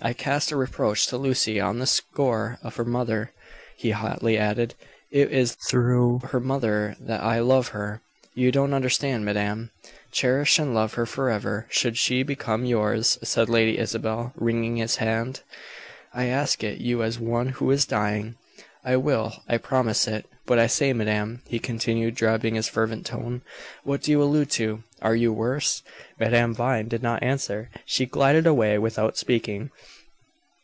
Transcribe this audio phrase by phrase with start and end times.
[0.00, 3.32] I cast a reproach to Lucy on the score of her mother!"
[3.78, 4.76] he hotly added.
[5.10, 8.00] "It is through her mother that I love her.
[8.32, 9.72] You don't understand, madame."
[10.12, 15.40] "Cherish and love her forever, should she become yours," said Lady Isabel, wringing his hand.
[16.14, 18.36] "I ask it you as one who is dying."
[18.84, 20.24] "I will I promise it.
[20.46, 23.42] But I say, madame," he continued, dropping his fervent tone,
[23.82, 24.84] "what do you allude to?
[25.02, 25.82] Are you worse?"
[26.18, 27.70] Madame Vine did not answer.
[27.84, 29.72] She glided away without speaking.